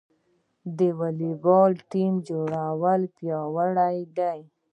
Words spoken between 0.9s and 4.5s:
والیبال ټیم څومره پیاوړی دی؟